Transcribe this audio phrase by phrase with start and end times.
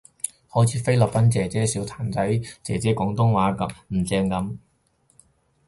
[0.47, 3.55] 好似菲律賓姐姐笑譚仔姐姐廣東話
[3.89, 4.57] 唔正噉